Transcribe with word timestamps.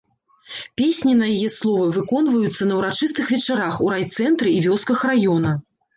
Песні 0.79 1.11
на 1.17 1.27
яе 1.35 1.49
словы 1.57 1.87
выконваюцца 1.97 2.63
на 2.71 2.79
ўрачыстых 2.79 3.25
вечарах 3.35 3.73
у 3.89 3.93
райцэнтры 3.95 4.49
і 4.57 4.65
вёсках 4.69 5.05
раёна. 5.13 5.51